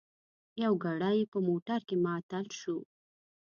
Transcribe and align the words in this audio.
یو 0.63 0.73
ګړی 0.83 1.19
په 1.31 1.37
موټر 1.47 1.79
کې 1.87 1.95
معطل 2.05 2.45
شوو. 2.59 2.79